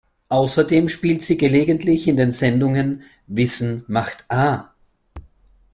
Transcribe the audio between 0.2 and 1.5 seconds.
Außerdem spielt sie